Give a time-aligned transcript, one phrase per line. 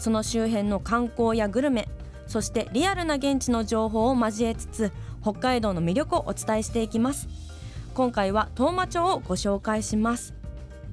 [0.00, 1.86] その周辺の観光やグルメ
[2.26, 7.28] そしてリアルな現地の情報を交えつつ北海道の魅力をお伝えしていきます。
[7.92, 10.34] 今回は当麻町をご紹介します。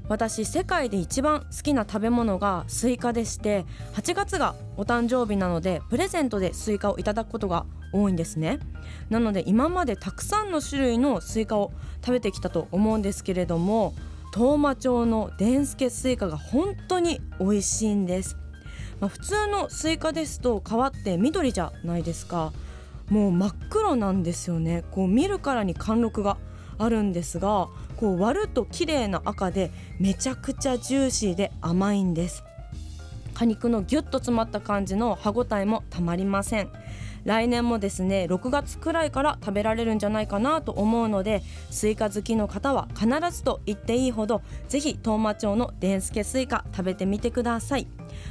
[0.10, 8.60] 私世界で一番好きな食べ物がスイカでして8月がお誕生日なのでプレゼントでスイカをいただくことが多いんですね。
[9.10, 13.94] なので今までたくさんの種類のスイカを食べてきたと思うんですけれども
[14.34, 18.38] 当麻町のデンスケスイカが本当に美味しいんです、
[19.00, 22.52] まあ、普通のスイカですと皮って緑じゃないですか。
[23.10, 24.84] もう真っ黒なんですよね。
[24.92, 26.38] こう見るからに貫禄が
[26.78, 32.44] あるんですがこう割ると綺麗な赤でめちゃくちゃジューシーで甘いんです。
[33.34, 36.70] 果肉のギュッと詰まった感じの歯ごたえもたまりません。
[37.28, 47.88] 来年もですね6月くらいから食べられるんじゃないかなと思うのでスイカ好きの方は必ずと言っていいほどぜひ当麻町のデンスケスイカ食べてみてください。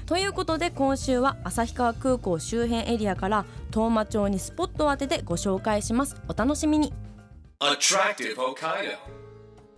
[0.06, 6.16] ということで今週は旭川空港周辺エリアから当麻町にスポットを当ててご紹介します。
[6.28, 6.94] お楽しみに.
[7.60, 7.76] ア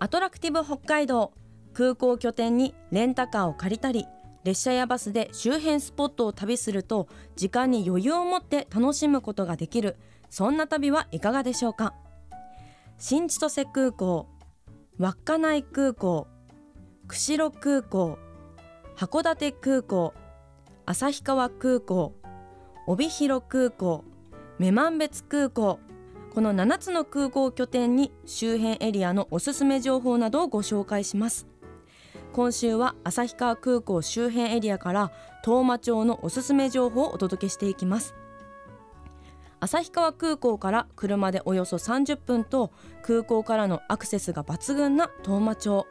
[0.09, 1.33] トラクティブ北海道。
[1.75, 4.07] 空港拠点にレンタカーを借りたり
[4.45, 9.97] 列車やバスで周辺スポットを旅すると時間に余裕を持って楽しむことができる。
[10.31, 11.95] そんな旅はいかがでしょうか？
[12.99, 14.29] 新千歳空港
[14.99, 16.27] 稚内空港
[17.07, 18.19] 釧路空港
[18.97, 20.13] 函館空港
[20.87, 22.15] 旭川空港
[22.87, 24.05] 帯広空港
[24.59, 25.79] 女満別空港。
[26.35, 31.47] この7つの空港拠点に周辺エリアのおすすめ情報などをご紹介します。
[32.33, 35.13] 今週は旭川空港周辺エリアから
[35.43, 38.15] 当麻町のおすすめ情報をお届けしていきます。
[39.61, 42.71] 旭川空港から車でおよそ30分と
[43.03, 45.87] 空港からのアクセスが抜群な当麻町。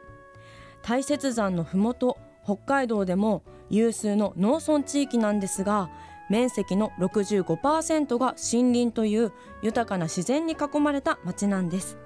[0.82, 5.90] 大雪山のふもと北海道でも有数の農村地域なんですが
[6.30, 11.98] 面積の65%が森林という豊かな自然に囲まれた町なんです。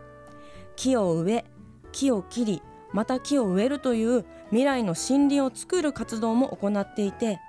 [0.74, 1.44] 木を植え
[1.92, 7.40] 木を切りまた木を植えるという未来の森林を作る活動も行っていて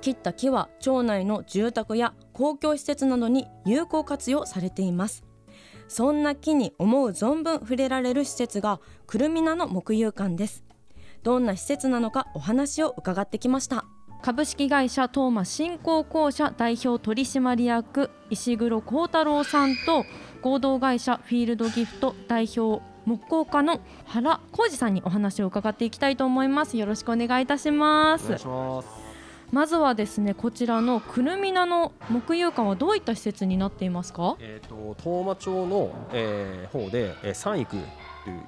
[0.00, 5.24] 切った木は町内の住宅や公共施設などに有効活用されています。
[5.88, 10.64] そんな木に思う存分触れられる施設がくるみなの木遊館です。
[11.22, 13.84] どんな施設なのかお話を伺ってきました。
[14.22, 20.04] 株式会社トーマ振興公社代表取締役石黒幸太郎さんと
[20.40, 26.76] 合同会社フィールドギフト代表木工家の原浩二さんにお話を伺っていきたいと思います。
[26.76, 28.88] よろしくお願いいたしまお願いすします。
[29.52, 34.36] まずはですねこちらのくるみなの木遊館はどういった施設になっていますか？
[34.40, 37.76] えっ、と当麻町の、えー、方で、えー、産育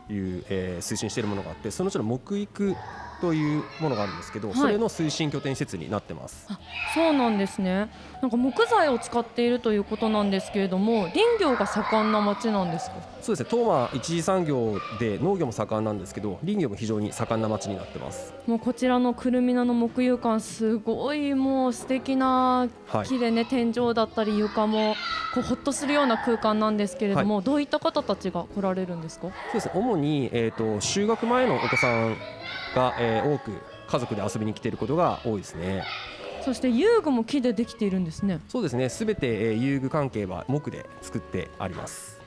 [0.08, 2.74] という、えー、推進しているものがあって、そのうちの木育
[3.20, 6.46] というものがあるんですけど、はいそれの推進拠点施設になってます。
[6.94, 7.90] そうなんですね
[8.22, 12.96] なんか木材を使っているということなんですけれども林業が盛んな町なんですか？
[13.22, 13.48] そうですね。
[13.50, 18.32] 当麻一次産業で農業も盛んなんですけど、林業も非常に盛んな町になってます。
[18.46, 23.06] もうこちらのくるみなの木遊館すごいもう素敵なはい。
[23.06, 24.94] 木でね、天井だったり床も
[25.34, 29.28] こうほっとするような空間なんですけれども、どういった方たちが来られるんですか？
[29.28, 29.72] そうですね。
[29.74, 32.16] 主にえっ、と就学前のお子さん
[32.74, 33.52] が、えー、多く
[33.88, 35.84] 家族で遊びに来ていることが多いですね。
[36.44, 38.88] そして遊具も木でできているんですねそうですね。
[38.88, 42.17] すべて、えー、遊具関係は木で作ってあります。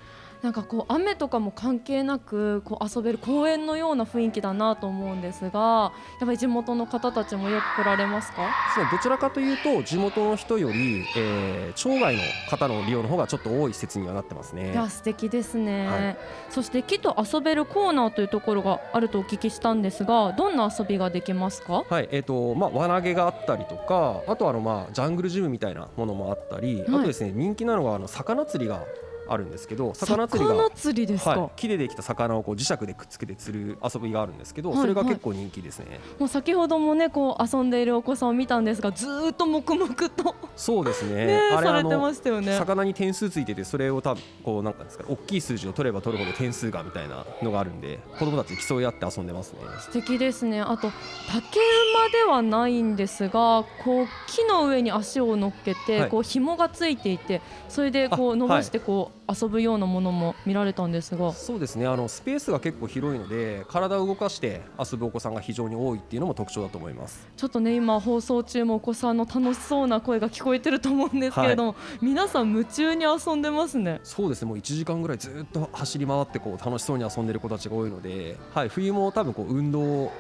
[0.42, 8.50] なんかこう雨とかも関係なくこう遊べる公園のような雰囲気だなと思うんですがやっぱり地元の方たちもよく来られますか？
[8.74, 14.72] そうどちらかというと地元の人より、えー、町外の方の利用の方がちょっと多い施設にはなってますね。
[14.72, 14.76] い。
[14.76, 16.18] や素敵ですね、はい。
[16.50, 21.84] そして木と遊べるコーナーというところがあるとお聞きしたんですがどんな遊びができますか？
[21.88, 28.84] はいえーとまあ、輪投げがあったりとかあとはあの、まあ、ジャングルジムみたいなものもあったり、あとですね人気なのがあの魚釣りが
[29.32, 41.28] あるんですけど魚釣りが魚釣りですか、はい、木でできた魚をこう磁石でくっつけて釣る遊びがあるんですけど、はいそれが結構人気ですね、もう先ほどもねこう遊んでいるお子さんを見たんですがずーっと黙々とそうですね。
[41.28, 42.58] ねあれあされてまのしたよね。
[42.58, 49.60] 魚に点数ついててそれを多分こうなんかですか大きい数字を取れば取るほど点数がみたいなのがあるんで子供たちで競い合って遊んでますね。
[49.80, 50.62] 素敵ですね。
[50.62, 50.92] あと
[51.32, 51.60] 竹
[51.94, 56.10] 馬ではないんですがこう木の上に足を乗っけて、はい。
[56.10, 61.88] こう紐がついていてそれでこうあ伸ばしてこう遊ぶようなものも見られたんですが、そうですね。
[61.88, 67.28] あのスペースが結構広いので体を動かして遊ぶお子さんが非常に多いっていうのも特徴だと思います。
[67.36, 74.00] ちょっとね今放送中もお子さんの楽しそうな声が聞こえてると思うんですけれども、皆さん夢中に遊んでますね。
[74.04, 74.50] そうですね。
[74.50, 80.12] もう1時間ぐらいずっと走り回ってこう楽しそうに遊んでる子たちが多いので、はい、冬も多分こう運動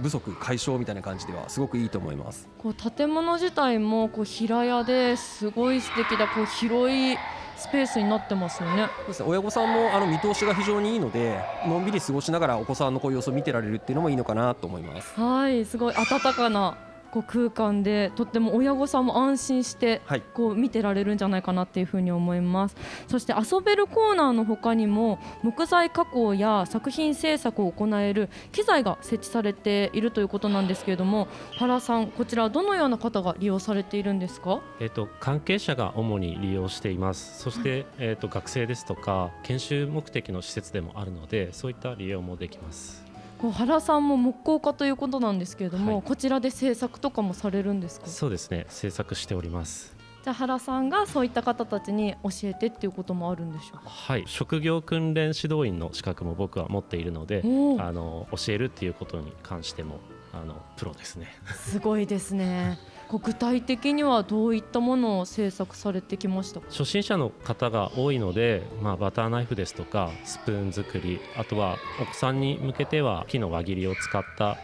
[0.00, 2.48] 不足解消みたいな感じではすごくいいと思います。
[2.58, 7.16] こう建物自体もこう平屋ですごい素敵だこう広い
[7.58, 8.88] スペースになってますよね。
[8.98, 9.28] そうですね。
[9.28, 15.20] 親御さんもあの見通しが非常にいいのでのんびり過ごしながらお子さんのこう様子を見てられるっていうのもいいのかなと思います。
[15.20, 16.76] はいすごい温かな
[17.10, 22.76] こう空間でとっても親御さんも安心してはいこう見てられるんじゃないかなっていうふうに思います
[23.06, 34.60] そして遊べるコーナーの他にも木材加工や作品制作を行える機材が設置されているということなんですけれども原さんこちらどのような方が利用されているんですか？
[34.80, 37.40] えっと関係者が主に利用しています。
[37.40, 43.07] そして、えっと学生ですとか研修目的の施設でもあるので、そういった利用もできます。
[43.38, 48.06] こう原さんも木工家ということなんですけれども、はいこちらで制作とかもされるんですか？
[48.06, 48.66] そうですね。
[48.68, 49.96] 制作しております。
[50.24, 53.88] じゃあ原さんがそういった方たちに教えてっていうこともあるんでしょうか？
[53.90, 54.24] はい。
[54.26, 57.42] 職業訓練指導員の資格も僕は持っているので、
[57.78, 60.00] あの教えるっていうことに関しても
[60.32, 61.28] あのプロですね。
[61.54, 62.78] すごいですね
[63.16, 66.66] 具体的にはどういったものを制作されてきましたか？
[66.68, 74.58] 初心者の方が多いので、まあ、バターナイフですとかスプーン作りあとはお子さんに向けては木の輪切りを使った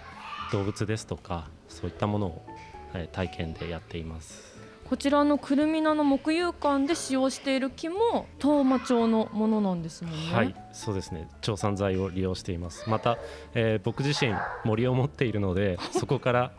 [0.52, 2.46] 動物ですとかそういったものを、
[2.92, 4.52] えー体験でやっています。
[4.88, 10.34] こちらのくるみなの木遊館で使用している木も当麻町のものなんですもんね。
[10.34, 11.26] はい、そうですね。
[11.40, 12.88] 調産材を利用しています。
[12.88, 13.16] また、
[13.54, 16.52] えー僕自身森を持っているので、 そこから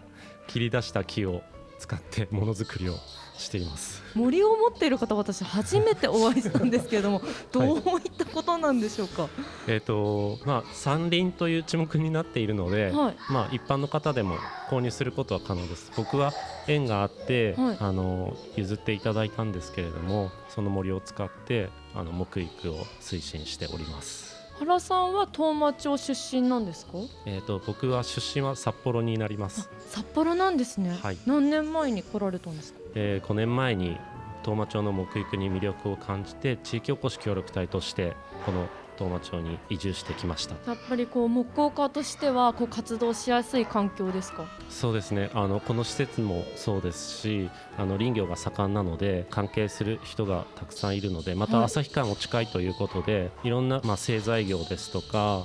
[0.47, 1.43] 切り出した木を
[1.85, 2.95] 使ってものづくりを
[3.37, 4.01] しています。
[4.15, 7.21] 森を持っている方私初めてお会いしたんですけれども
[7.51, 9.29] どういったことなんでしょうか？
[9.67, 13.17] えっ、と、まあ山林という地目になっているので、はい。
[13.29, 14.37] まあ一般の方でも
[14.69, 15.91] 購入することは可能です。
[15.95, 16.33] 僕は
[16.67, 24.34] 縁があって、はいあの譲っていただいたんですけれども、その森を使ってあの木育を推進しております。
[24.59, 26.93] 原さんは当麻町出身なんですか？
[27.25, 29.69] えっ、と僕は出身は札幌になります。
[29.89, 30.97] 札幌なんですね。
[31.01, 32.79] はい何年前に来られたんですか？
[32.95, 33.97] えー5年前に
[34.43, 38.13] 当麻町の木育に魅力を感じて地域おこし協力隊として
[38.45, 40.55] この当麻町に移住してきました。
[40.69, 44.45] やっぱりこう木工家としてはこう活動しやすい環境ですか？
[44.69, 45.29] そうですね。
[45.33, 51.65] あのこの施設もそうですしあの林業が盛んなので関係する人がたくさんいるのでまたはい。
[51.65, 55.43] 旭川も近いということで、い、ろんな、まあ、製材業ですとか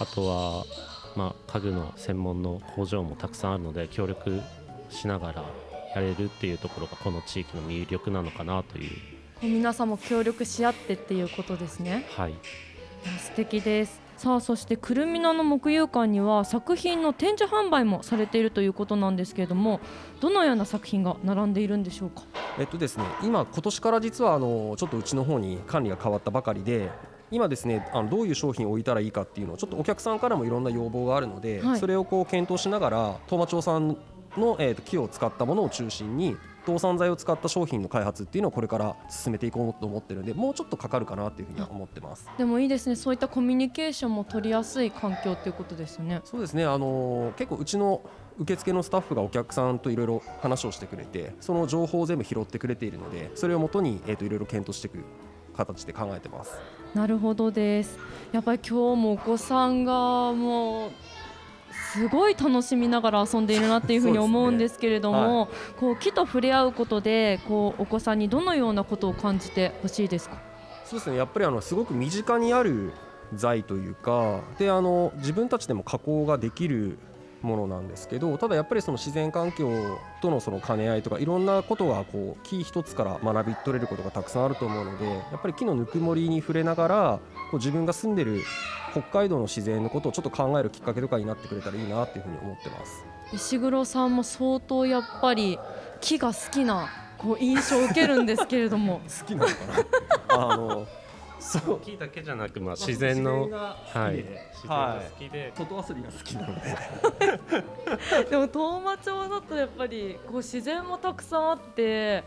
[0.00, 0.64] あとは、
[1.16, 4.40] まあ、家具の専門の工場もたくさんあるので協力
[4.88, 5.44] しながら
[5.94, 8.90] やれるっていうところがこの地域の魅力なのかなという
[9.42, 12.06] 皆さんも協力し合ってっていうことですね。
[12.10, 12.34] はい
[13.18, 14.00] 素敵です。
[14.16, 19.78] さあそしてくるみなの木遊館には作品の展示販売もされているということなんですけれども
[20.20, 22.22] どのような作品が並んでいるんでしょうか？
[22.58, 26.90] えっとですね、今、今年から実はあのちょっとうちの方に管理が変わったばかりで、
[27.30, 31.78] 今ですね、あのどういう商品を置いたらいいかっていうのを、ちょっとお客さんからもいろんな要望があるので、はい。
[31.78, 33.96] それをこう検討しながら、当麻町産
[34.36, 36.36] の、えー、と木を使ったものを中心に、
[36.68, 42.28] 倒産材を使った商品の開発っていうのをこれから進めていこうと思ってるんで、もうちょっとかかるかなっていうふうには思ってます。
[42.36, 42.96] でもいいですね。
[42.96, 46.20] そういったコミュニケーションも取りやすい環境っていうことですよね。
[46.24, 48.02] そうですね、あのー結構うちの
[48.38, 55.04] 受付のスタッフがお客さんといろいろ話をしてくれて、その情報を全部拾ってくれているので、それをもとに、えー、といろいろ検討していく
[55.56, 56.52] 形で考えてます。
[56.94, 57.98] なるほどです。
[58.32, 60.90] やっぱり今日もお子さんがもう
[61.92, 70.38] すごい楽しみながら遊んでいるなっていうふうに思うんですけれども、こう木と触れ合うことでこうお子さんにどのようなことを感じてほしいですか？
[70.84, 71.16] そうですね。
[71.16, 72.92] やっぱりあのすごく身近にある
[73.34, 76.98] 材というかであの自分たちでも加工ができる
[77.42, 79.70] ものなんですけどただやっぱりその自然環境
[80.22, 88.42] とのその兼ね合いとかいろんなことがこう木一つから学び取れることがたくさんあると思うのでやっぱり木のぬくもりに触れながらこう自分が住んでる
[88.92, 93.04] 北海道の自然のことをちょっと考えるきっかけとかになってくれたらいいなっていうふうに思ってます。
[93.32, 95.58] 石黒さんも相当やっぱり
[96.00, 96.88] 木が好きな
[97.18, 99.00] こう印象を受けるんですけれども。
[99.20, 99.54] 好きなのか
[100.36, 100.52] な。
[100.52, 100.86] あの
[101.38, 101.80] そう。
[101.80, 112.24] 木だけじゃなく、まあ、自然のがはい、好きで自然が好きで、外遊びが好きなので でも当麻町だとやっぱりこう自然もたくさんあって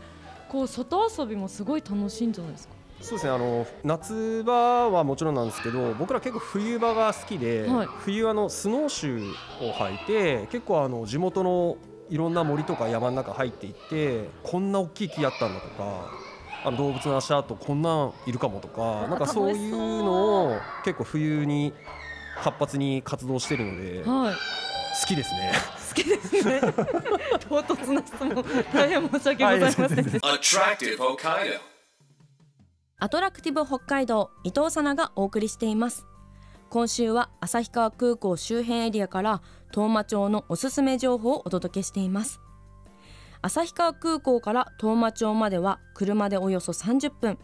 [0.48, 2.74] こう外遊びもすごい楽しいんじゃないですか？
[3.02, 7.88] そうですねあの夏場はもちろんなんですけど僕ら結構冬場が好きで、はい。
[7.98, 11.76] 冬あのスノーシューを履いて結構あの地元の
[12.10, 16.10] いろんな森とか山の中入っていってこんな大きい木やったんだとか
[16.64, 19.50] あの動物の足跡こんなんいるかもとかなんかそう。
[19.52, 19.72] いう
[20.04, 21.72] のを結構冬に
[22.42, 24.34] 活発に活動してるので好はい。
[25.06, 25.52] きですね。
[25.88, 26.60] 好きですね。
[27.48, 28.44] 唐突な質問。
[28.72, 31.71] 大変申し訳ございませんでした.
[33.02, 36.06] アトラクティブ北海道伊藤さながお送りしています。
[36.70, 39.42] 今週は旭川空港周辺エリアから
[39.72, 42.40] 当麻町のおすすめ情報をお届けしています。
[43.40, 47.38] 旭川空港から当麻町までは車でおよそ30分。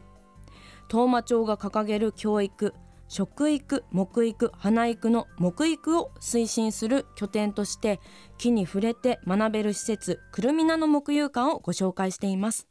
[0.86, 2.72] 当麻町が掲げる教育
[3.08, 7.98] 食育木育花育の木育を推進する拠点として
[8.38, 12.68] 木に触れて学べる施設くるみなの木遊館をご紹介しています。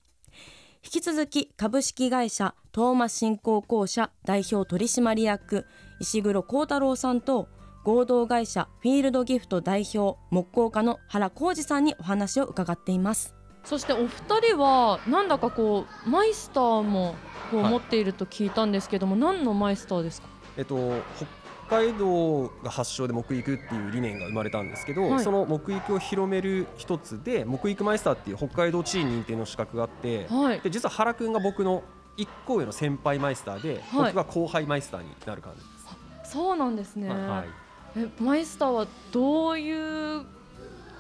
[0.83, 5.65] 引き続き株式会社東馬振興公社代表取締役
[5.99, 7.49] 石黒幸太郎さんと
[7.83, 13.33] 合同会社フィールドギフト代表木工家の原浩二さんにお話を伺っています。
[13.63, 14.07] そしてお二
[14.49, 17.15] 人はなんだかこうマイスターも
[17.51, 20.27] こうはい持っていると聞いたんですけども、何のマイスターですか？
[20.57, 20.75] えっと、
[21.17, 21.25] 北
[21.69, 25.23] 海道が発祥で木育っていう理念が生まれたんですけど、はい。
[25.23, 30.59] その木育を広める一つで木育マイスターっていう北海道地位認定の資格があってはい。
[30.61, 31.83] で実は原くんが僕の
[32.17, 34.13] 1個上の先輩マイスターで、はい。
[34.13, 35.65] 僕が後輩マイスターになる感じで
[36.25, 36.31] す。
[36.33, 37.45] そうなんですね、は
[37.95, 40.25] いえマイスターはどういう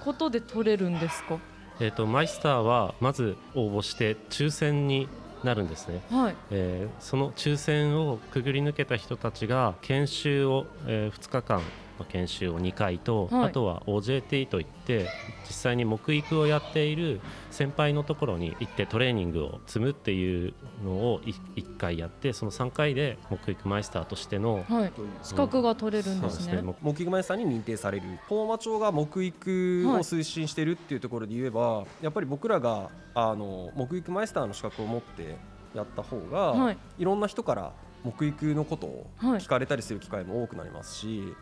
[0.03, 1.37] ことで取れるんですか？
[1.81, 5.07] えー、とマイスターはまず応募して抽選に
[5.43, 6.35] なるんですね、はい。
[6.51, 11.63] えーその抽選をくぐり抜けた人たちが研修を、え2日間の
[12.03, 13.45] 研修を2回と、はい。
[13.47, 15.07] あとは OJT といって
[15.47, 24.91] 実際に木育をやっている先輩のところに行ってトレーニングを積むっていうのを1回やってその3回で木育マイスターとしてのはい。
[25.23, 28.05] 資格が取れるんですね,、木木育マイスターに認定される。
[28.27, 35.37] 東馬町が木育を推進してるっていうところで言えば、やっぱり僕らがあの木育マイスターの資格を持って
[35.73, 37.73] やった方が、はいい、ろんな人から
[38.03, 41.33] 木育のことをはい聞かれたりする機会も多くなりますし、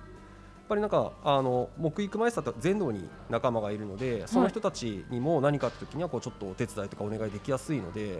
[0.67, 8.17] ぱりなんかあの木育マイスターって全道に仲間がいるのでその人たちにも何かって時にはこうちょっとお手伝いとかお願いできやすいのでやっ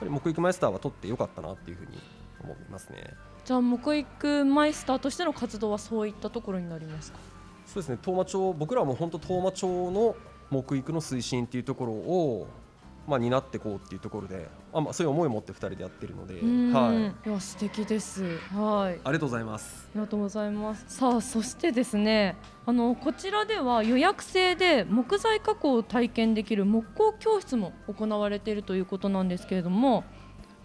[0.00, 1.98] ぱり木育マイスターは取ってよかったなっていうふうに
[2.42, 3.14] 思いますね。
[3.44, 7.18] じゃあ木育マイスターとしての活動はそういったところになりますか？
[7.66, 7.98] そうですね。
[8.00, 10.16] 東馬町僕らはもう本当東馬町の
[10.50, 12.48] 木育の推進っていうところを
[13.10, 19.88] まあ担っていこうっていうところであ、まあ、そういう思いを持って2人でやってるので、うんはい、いや素敵ですはいありがとうございます。
[19.90, 20.84] ありがとうございます。
[20.88, 30.04] さあそしてですね、あのこちらでは予約制で木材加工を体験できる木工教室も行われているということなんですけれども、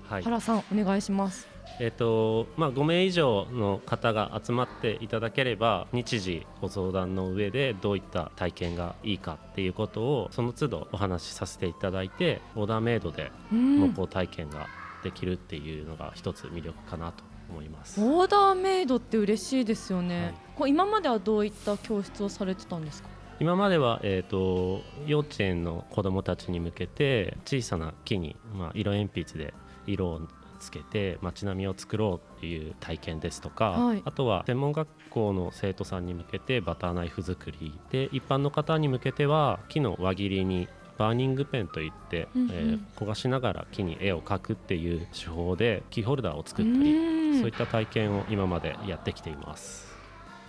[0.07, 1.54] はい原さんお願いします。
[1.79, 14.67] えっとまあ、5名以上の方が集まっていただければ日時ご相談の上でどういった体験がいいかっていうことをその都度お話しさせていただいてオーダーメイドでうん木工体験が
[15.03, 18.01] できるっていうのが一つ魅力かなと思います。
[18.01, 20.33] オーダーメイドって嬉しいですよね。
[20.57, 23.09] はい今まではどういった教室をされてたんですか？
[23.41, 29.53] 今までは、えー、と幼稚園の子どもたちに向けて小さな木に、まあ、色鉛筆で
[29.85, 30.21] 色を
[30.65, 34.01] つけて街並みを作ろうっていう体験ですとか、はい。
[34.03, 40.67] あとは専門学校の生徒さんに向けてバターナイフ作りで一般の方に向けては木の輪切りに
[40.97, 42.49] バーニングペンといって、うんうん。
[42.51, 47.39] えー焦がしながら木に絵を描くっていう手法でキーホルダーを作ったうりん。
[47.39, 49.94] そういった体験を今までやってきています。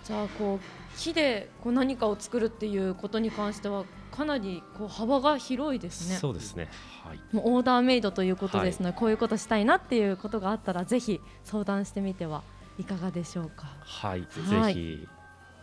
[0.07, 6.15] じゃあこう木でこう何かを作るっていうことに関してはかなりこう幅が広いですね。
[6.15, 6.69] そうですね、
[7.03, 7.19] はい。
[7.33, 12.41] もうオーダーメイドということですので、こういうことしたいなっていうことがあったらぜひ相談してみては
[12.79, 13.67] いかがでしょうか。
[13.81, 14.73] はい、はい。
[14.73, 15.07] ぜひ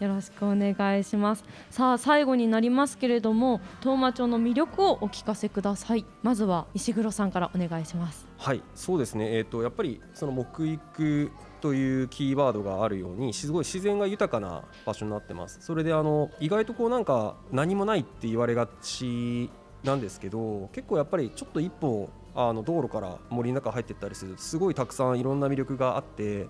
[0.01, 9.39] よろしくお願いしますさあ最後になりますけれども東馬町の魅力をお聞かせくださいまずは石黒さんからお願いしますはい、そうですね。
[9.39, 11.31] えっ、とやっぱりその木育
[11.63, 15.61] というキーワードがあるように、すごい自然が豊かな場所になってます。
[15.63, 19.51] それであの意外とこうなんか何もないって言われがち
[19.83, 26.49] なんですけど、結構やっぱりちょっと一歩あの道路から森の中入ってったりするとすごいたくさんいろんな魅力があって。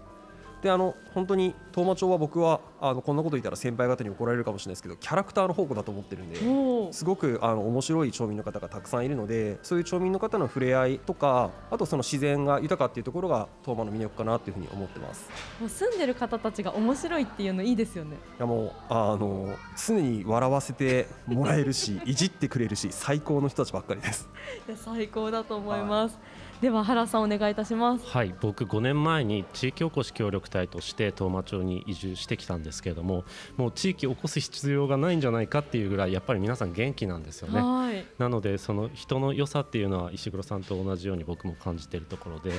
[0.63, 15.31] であの本当に当麻町は僕はあのこんなこと言ったら先輩方に怒られるかもしれないですけどキャラクターの宝庫だと思ってるんですごくあの面白い町民の方がたくさんいるのでそういう町民の方の触れ合いとかあとその自然が豊かっていうところが当麻の魅力かなっていうふうに思ってます。
[15.61, 18.17] もう住んでる方たちが面白いっていうのいいですよね。
[18.17, 24.29] いやもうあの常に笑わせてもらえるし いじってくれるし最高の人たちばっかりです。
[24.69, 26.19] いや最高だと思います、
[26.61, 28.07] では原さんお願いいたします。
[28.07, 33.25] はい僕5年前に地域おこし協力隊として当麻町に移住してきたんですけれども
[33.57, 37.61] もう地域おこす必要がないんじゃないかっていうぐらいやっぱり皆さん元気なんですよね。
[37.61, 38.07] はい。
[38.19, 42.53] なのでその人の良さっていうのは石黒さんと同じように僕も感じているところで。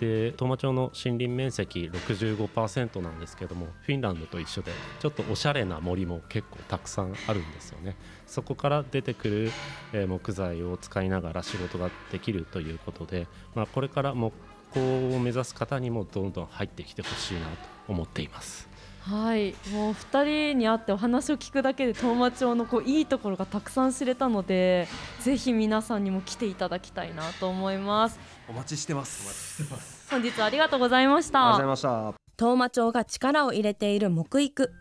[0.00, 7.96] で当麻町の森林面積65%なんですけどもフィンランドと一緒でちょっとおしゃれな森も結構たくさんあるんですよね。
[8.26, 9.50] そこから出てくる、
[9.92, 14.34] えー木材を使いながら仕事ができるということで、まあ、これから木
[14.72, 14.80] 工
[15.14, 17.52] を目指す方にもどんどん入ってきてほしいなと
[17.88, 18.68] 思っています
[19.08, 19.54] はい。
[19.72, 24.86] もう二人に会ってお話を聞くだけで当麻町のこういいところがたくさん知れたので
[25.20, 28.20] ぜひ皆さんにも来ていただきたいなと思います。
[28.48, 29.64] お待ちしてます。
[30.10, 31.54] 本日はありがとうございました。
[31.54, 32.20] ありがとうございました。
[32.36, 34.72] 当麻町が力を入れている木育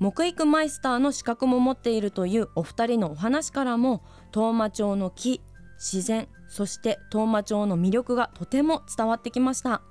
[0.00, 4.02] 木育マイスターの資格も持っているというお二人のお話からも
[4.32, 5.40] 当麻町の木
[5.76, 9.82] 自然そして当麻町の魅力がとても伝わってきました。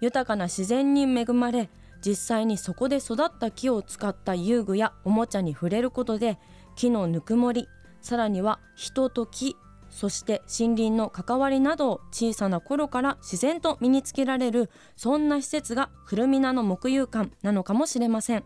[0.00, 1.68] 豊かな自然に恵まれ
[2.04, 6.38] 実際にそこで育った木を使った遊具やおもちゃに触れることで
[6.76, 7.68] 木のぬくもり
[8.00, 9.56] さらには人と木
[9.90, 18.44] そして森林の関わりなどを小さな頃から自然と身につけられるそんな施設がくるみなの木遊館なのかもしれません。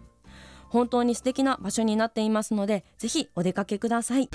[0.69, 4.31] 本当に素敵な場所になっていますのでぜひお出かけください。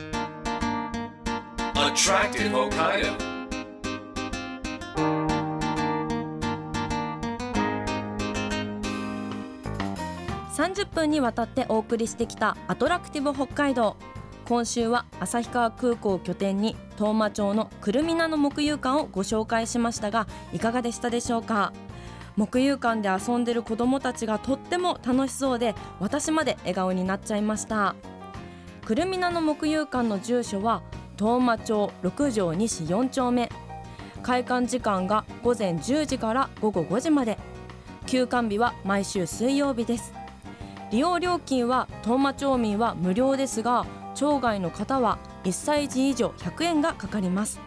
[10.57, 13.95] 30分にわたってお送りしてきたアトラクティブ北海道。
[14.45, 21.73] 今週は旭川空港を拠点に当麻町のくるみなの木遊館をご紹介しましたがいかがでしたでしょうか？
[22.37, 27.93] 木遊館で遊んでる子どもたちがとっても楽しそうで私まで笑顔になっちゃいました。
[28.83, 30.81] くるみなの木遊館の住所は
[31.17, 33.51] 当麻町6条西4丁目。
[34.23, 37.37] 開館時間が午前10時から午後5時まで。
[38.07, 40.13] 休館日は毎週水曜日です。
[40.91, 47.59] 利用料金は当麻町民は無料ですが町外の方は1歳児以上100円がかかります。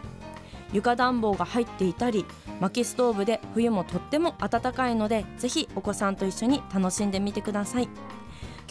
[0.73, 2.25] 床暖房が入っていたり
[2.61, 7.89] 薪ストーブで冬もとっても暖かいのでぜひお子さんと一緒に楽しんでみてください。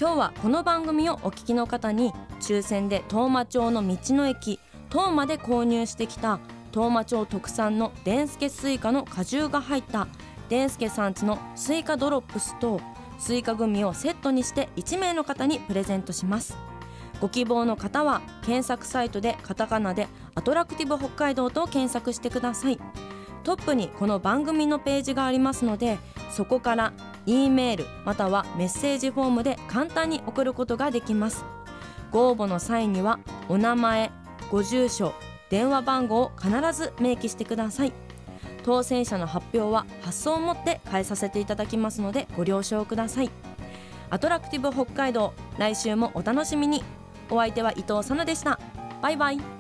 [0.00, 6.40] 今日はこの番組をお聞きの方に抽選で当麻町の道の駅当麻で購入してきた
[6.72, 10.08] 当麻町特産のでんすけスイカの果汁が入った
[10.48, 12.80] でんすけさんちのスイカドロップスと
[13.20, 16.56] スイカグミをセットにして1名の方にプレゼントします。
[17.20, 22.80] ご希望の方は検索サイトでカタカナでアトラクティブ北海道と検索してください。
[23.44, 25.98] トップにこの番組のページがありますので
[26.30, 26.92] そこから
[27.26, 31.44] E メールまたはメッセージフォームで簡単に送ることができます。
[32.10, 34.10] ご応募の際にはお名前
[34.50, 35.12] ご住所
[35.50, 37.92] 電話番号を必ず明記してください。
[38.62, 43.30] 当選者の発表は発送をもって変えさせていただきますのでご了承ください。
[44.10, 46.82] アトラクティブ北海道来週もお楽しみに。
[47.30, 48.58] お相手は伊藤さなでした。
[49.00, 49.59] バイバイ。